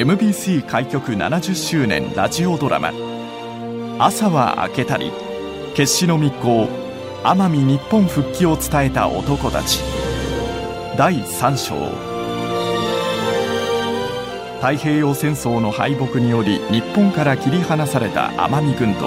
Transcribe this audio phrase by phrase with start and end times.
[0.00, 2.90] MBC 開局70周年ラジオドラマ
[4.02, 5.12] 「朝は明けたり
[5.74, 6.68] 決死の密航
[7.22, 9.78] 奄美日本復帰を伝えた男たち」
[10.96, 11.74] 第3章。
[14.62, 19.06] 太平洋戦争の敗北により日本から切り離された奄美群島。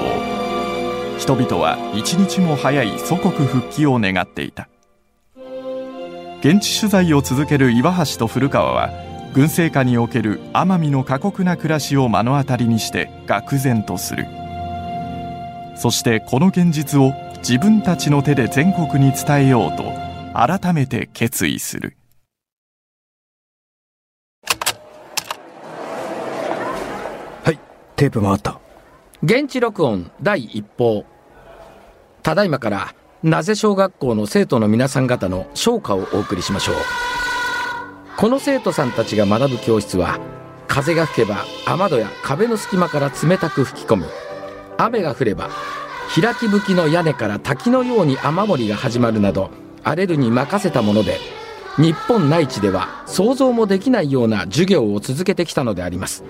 [1.17, 4.69] 人々は一日も早い祖国復帰を願っていた。
[6.41, 8.91] 現地取材を続ける岩橋と古川は
[9.33, 14.27] 軍政下における奄美の過酷な暮らしを目の当たりにして愕然とする。
[15.75, 19.83] そしてこの現実を自分たちの手で全国に伝えようと
[20.33, 21.97] 改めて決意する。
[27.43, 27.59] はい
[27.95, 28.59] テープ回った。
[29.23, 31.05] 現地録音第一報。
[32.21, 32.93] ただいまから
[33.23, 36.75] なぜ小学校の生徒の皆さん方の唱歌をお送りしましょう
[38.17, 40.19] この生徒さんたちが学ぶ教室は
[40.67, 44.05] 風が吹けば雨戸や壁の隙間から冷たく吹き込み
[44.77, 45.49] 雨が降れば
[46.13, 49.49] 開き吹きの屋根から滝のように雨漏りが始まるなど
[49.83, 51.17] 荒れるに任せたもので
[51.77, 56.23] 日本内地では想像もできないような授業を続けてきたのであります。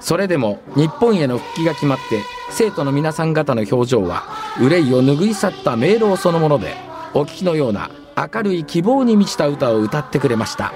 [0.00, 4.24] それでも日本への復帰が決まって生徒の皆さん方の表情は
[4.60, 6.74] 憂いを拭い去った明朗そのもので
[7.14, 10.72] お聞きのような明るい希望に満ちた歌を歌ってくれました。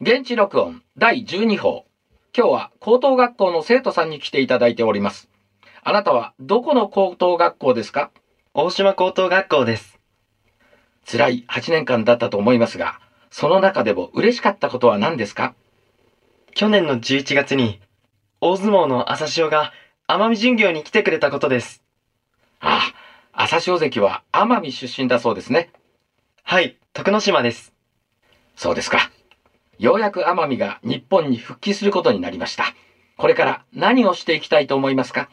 [0.00, 1.84] 現地録音第12報
[2.32, 5.28] 今日は高等学校の生徒さんに来ていただいております
[5.82, 8.12] あなたはどこの高等学校ですか？
[8.54, 9.98] 大島高等学校です。
[11.04, 13.00] 辛い8年間だったと思いますが
[13.32, 15.56] その中でも嬉しかったことは何ですか？
[16.54, 17.80] 去年の11月に、
[18.40, 19.72] 大相撲の朝潮が
[20.06, 21.82] 奄美巡業に来てくれたことです。
[22.60, 22.92] あ
[23.32, 25.70] あ朝潮関は奄美出身だそうですね
[26.44, 27.72] はい、徳之島です。
[28.54, 29.10] そうですか。
[29.78, 32.74] ようやく奄美が日本に復帰することになりました。
[33.16, 35.28] これから何をしていきたいと思いますか？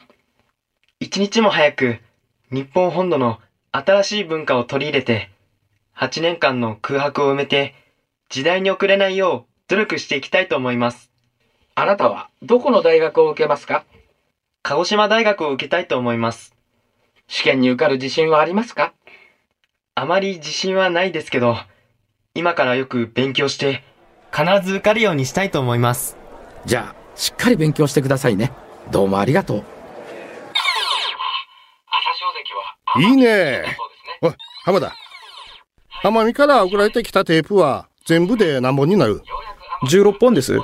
[1.00, 1.97] 一日も早く、
[2.51, 3.39] 日本本土の
[3.72, 5.29] 新しい文化を取り入れて、
[5.97, 7.73] 8年間の空白を埋めて、
[8.29, 11.09] 時代に遅れないよう努力していきたいと思います。
[11.73, 13.83] あなたはどこの大学を受けますか？
[14.62, 16.56] 鹿児島大学を受けたいと思います。
[17.27, 18.94] 試験に受かる自信はありますか？
[19.95, 21.57] あまり自信はないですけど、
[22.35, 23.83] 今からよく勉強して、
[24.35, 26.18] 必ず受かるようにしたいと思います。
[26.66, 28.51] じゃあ、しっかり勉強してくださいね。
[28.91, 29.63] どうもありがと
[32.97, 33.01] う。
[33.01, 33.63] いいね
[34.22, 34.94] おい、浜田。
[36.03, 39.22] 奄美から送られてきたテープは全部で何本になる
[39.90, 40.57] ？16本です。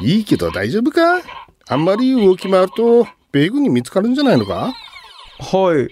[0.00, 1.20] いいけど大丈夫か？
[1.68, 4.72] あんまり動き回ると米軍に見つかるんじゃないのか？
[5.38, 5.88] は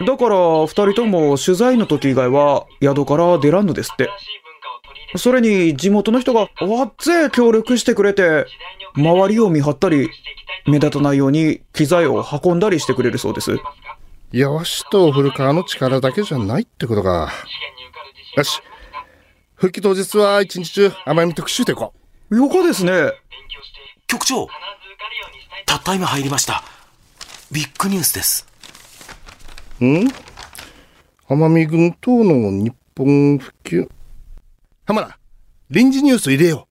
[0.00, 0.04] い。
[0.04, 4.10] だから、二人とも取材の時以外は宿から出らんのですって。
[5.16, 8.46] それに、地元の人がわっぜ協力してくれて、
[8.96, 10.10] 周りを見張ったり、
[10.66, 13.56] 目立たないように機材を運んだりしてくれるそうです。
[14.32, 17.32] いやわしと古川の力だけじゃないってことか。
[18.36, 18.60] よし。
[19.54, 21.92] 復帰当日は一日中奄美特集でいこ
[22.30, 23.12] よかですね。
[24.06, 24.48] 局長
[25.66, 26.64] たった今入りました
[27.52, 28.46] ビッグニュースです
[29.80, 29.84] う。
[29.86, 30.08] ん？
[31.28, 33.88] 奄美群島の日本復旧？
[34.84, 35.16] 浜田、
[35.72, 36.68] 臨時ニュース入れよ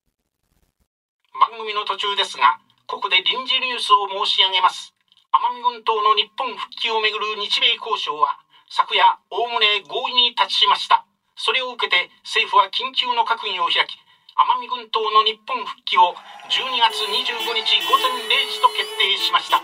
[1.33, 4.93] 番組の途中ですが、ここで臨時ニュースを申し上げます。
[5.33, 8.37] 奄美群島の日本復帰をめぐる日米交渉は、
[8.69, 9.01] 昨夜、
[9.33, 11.09] おおむね合意に達しました。
[11.33, 13.97] それを受けて、政府は緊急の閣議を開き、
[14.37, 16.13] 奄美群島の日本復帰を
[16.53, 17.17] 12月25
[17.49, 19.57] 日午前0時と決定しました。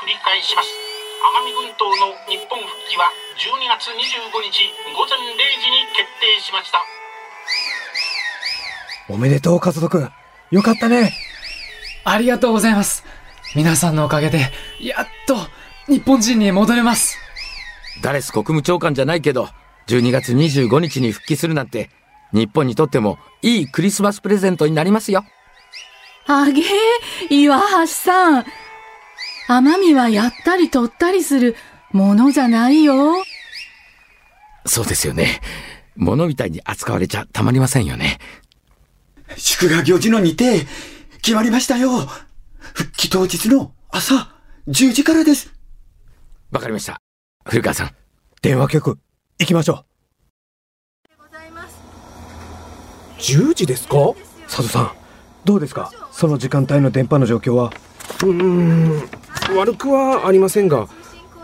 [0.00, 0.72] 繰り返します。
[0.72, 6.80] 奄美群島の日本復帰は12月25日午前0時に決定しました。
[9.10, 10.08] おめでとう、カズト君。
[10.52, 11.12] よかったね。
[12.04, 13.04] ありがとうございます。
[13.56, 15.36] 皆さんのおかげで、やっと、
[15.88, 17.18] 日本人に戻れます。
[18.02, 19.48] ダレス国務長官じゃないけど、
[19.88, 21.90] 12月25日に復帰するなんて、
[22.32, 25.24] 日本にとってもいいクリスマスプレゼントになりますよ。
[26.28, 26.64] あげー、
[27.30, 28.44] 岩橋さん。
[29.48, 31.56] 奄美はやったり取ったりする
[31.90, 33.16] ものじゃないよ。
[34.66, 35.40] そうですよね。
[35.96, 38.18] 物みたいに扱われちゃたまりませんよね。
[39.36, 40.64] 祝賀行事の日程、
[41.22, 41.90] 決まりましたよ。
[42.58, 44.34] 復帰当日の朝
[44.68, 45.52] 10時からです。
[46.50, 47.00] わかりました。
[47.44, 47.90] 古川さん。
[48.42, 48.98] 電話局、
[49.38, 49.86] 行きましょう。
[53.18, 54.14] 10時ですか？
[54.46, 54.92] 佐渡さん、
[55.44, 55.90] どうですか？
[56.10, 57.72] その時間帯の電波の状況は？
[58.22, 59.02] うーん、
[59.56, 60.88] 悪くはありませんが、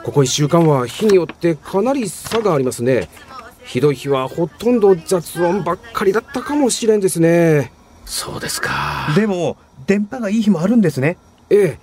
[0.02, 3.08] ここ1週間は日によってかなり差がありますね。
[3.66, 7.72] ひどい日はほとんど雑音ばっかりだったかもしれんですね。
[8.04, 9.08] そうですか。
[9.16, 11.18] でも、電波がいい日もあるんですね。
[11.50, 11.78] え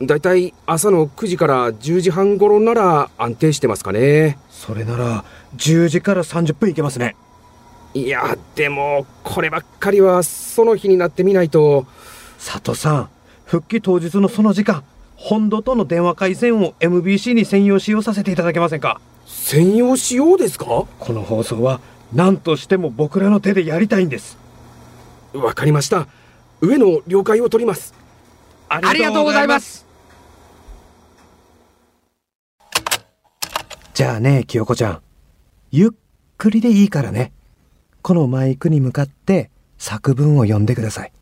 [0.00, 0.06] え。
[0.06, 4.38] だいたい朝の9時から10時半頃なら安定してますかね。
[4.50, 5.24] それなら、
[5.56, 7.16] 10時から30分いけますね。
[7.94, 11.86] いや、でも、こればっかりはその日になってみないと。
[12.38, 13.08] 佐藤さん、
[13.46, 14.84] 復帰当日のその時間、
[15.16, 19.00] 本土との電話回線を MBC に専用使用させていただけませんか？
[19.26, 20.86] 専用使用ですか？
[20.98, 21.80] この放送は
[22.12, 24.38] 何としても僕らの手でやりたいんです。
[25.34, 26.08] わかりました。
[26.60, 27.92] 上の了解を取ります。
[28.68, 29.84] ありがとうございます。
[33.94, 35.02] じゃあね清子ちゃん。
[35.70, 35.90] ゆっ
[36.38, 37.32] くりでいいからね。
[38.02, 41.12] このマイクに向かって作文を読んでください。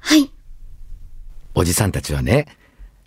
[0.00, 0.30] はい。
[1.54, 2.46] おじさんたちはね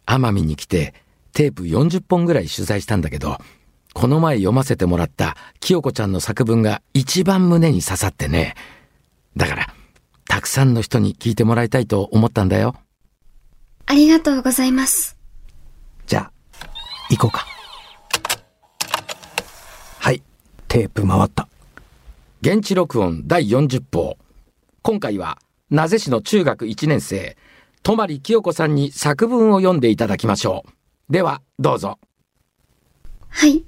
[0.05, 0.93] 奄美に来て
[1.31, 3.37] テープ40本ぐらい取材したんだけど、
[3.93, 8.55] この前読ませてもらった清子ちゃんの作文が一番胸に刺さってね。
[9.37, 9.73] だから、
[10.27, 12.75] たくさんの人に聞いてもらいたいと思ったんだよ。
[13.85, 15.17] ありがとうございます。
[16.07, 16.31] じゃあ、
[17.09, 17.45] 行こうか。
[19.99, 20.21] はい、
[20.67, 21.47] テープ回った。
[22.41, 24.17] 現地録音第40報。
[24.81, 25.37] 今回は、
[25.69, 27.37] 名瀬市の中学1年生、
[27.83, 30.65] 泊清子さんに作文を読んでいただきましょ
[31.09, 31.13] う。
[31.13, 31.99] では、どうぞ。
[33.29, 33.63] はい。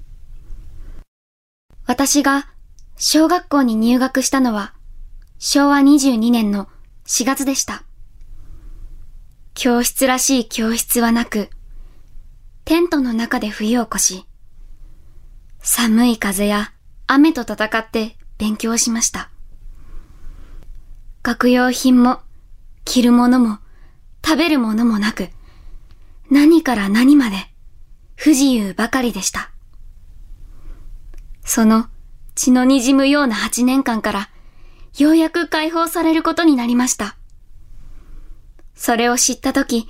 [1.86, 2.48] 私が
[2.96, 4.74] 小学校に入学したのは
[5.38, 6.68] 昭和22年の
[7.06, 7.84] 4月でした。
[9.54, 11.48] 教室らしい教室はなく、
[12.64, 14.24] テントの中で冬を越し、
[15.60, 16.72] 寒い風や
[17.06, 19.30] 雨と戦って勉強しました。
[21.22, 22.20] 学用品も
[22.84, 23.58] 着るものも
[24.24, 25.28] 食べるものもなく、
[26.30, 27.36] 何から何まで
[28.16, 29.52] 不自由ばかりでした。
[31.46, 31.86] その
[32.34, 34.28] 血の滲むような8年間から、
[34.98, 37.16] ようやく解放されることになりました。
[38.74, 39.88] それを知ったとき、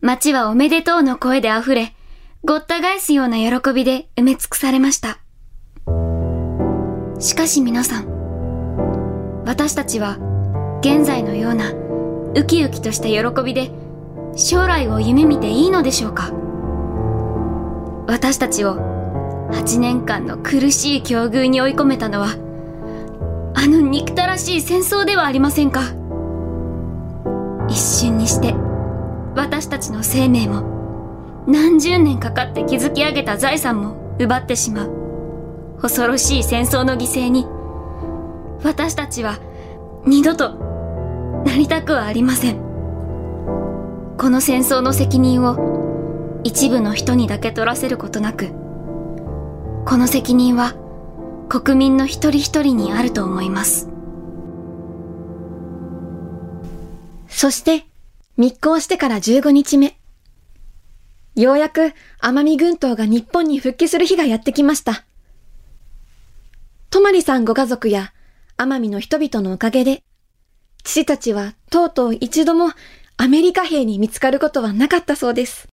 [0.00, 1.94] 街はおめでとうの声で溢れ、
[2.42, 5.18] ごった返すような喜びで埋め尽くされました。
[7.20, 10.16] しかし皆さん、私たちは
[10.80, 11.72] 現在のような
[12.34, 13.70] ウキウキとした喜びで
[14.34, 16.32] 将来を夢見ていいのでしょうか？
[18.08, 18.89] 私たちを
[19.52, 22.28] 8年間の苦しい境遇に追い込めたのは
[23.54, 25.82] あの憎たらしい戦争ではありませんか。
[27.68, 28.54] 一瞬にして
[29.34, 35.78] 私たちの生命も何十年かかって築き上げた財産も奪ってしまう。
[35.80, 37.46] 恐ろしい戦争の犠牲に
[38.62, 39.38] 私たちは
[40.04, 40.54] 二度と
[41.44, 42.56] なりたくはありません。
[44.18, 48.48] この戦争の責任を一部の人にだけ取らせることなく
[49.86, 50.74] この責任は
[51.48, 53.88] 国民の一人一人にあると思います。
[57.28, 57.86] そして
[58.36, 59.98] 密航してから15日目。
[61.34, 65.04] ようやく奄美群島が日本に復帰する日がやってきました。
[66.90, 68.12] 泊さんご家族や
[68.58, 70.02] 奄美の人々のおかげで
[70.84, 72.72] 父たちはとうとう一度も
[73.16, 75.68] アメリカ兵に見つかることはなかったそうです。